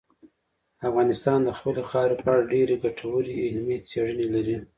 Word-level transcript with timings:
افغانستان 0.87 1.39
د 1.43 1.49
خپلې 1.57 1.81
خاورې 1.89 2.15
په 2.21 2.27
اړه 2.33 2.43
ډېرې 2.53 2.75
ګټورې 2.85 3.33
علمي 3.47 3.77
څېړنې 3.89 4.27
لري. 4.35 4.55